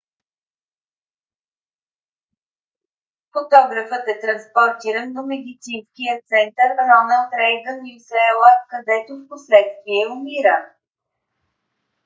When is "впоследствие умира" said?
9.25-10.57